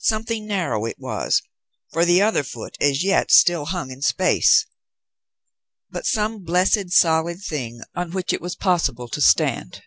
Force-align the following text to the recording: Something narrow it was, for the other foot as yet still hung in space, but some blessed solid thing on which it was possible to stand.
Something 0.00 0.48
narrow 0.48 0.84
it 0.84 0.98
was, 0.98 1.42
for 1.92 2.04
the 2.04 2.20
other 2.20 2.42
foot 2.42 2.76
as 2.80 3.04
yet 3.04 3.30
still 3.30 3.66
hung 3.66 3.92
in 3.92 4.02
space, 4.02 4.66
but 5.88 6.04
some 6.06 6.42
blessed 6.42 6.90
solid 6.90 7.40
thing 7.40 7.82
on 7.94 8.10
which 8.10 8.32
it 8.32 8.40
was 8.40 8.56
possible 8.56 9.06
to 9.06 9.20
stand. 9.20 9.82